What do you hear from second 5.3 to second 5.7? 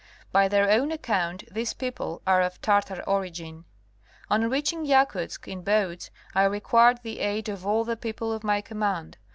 in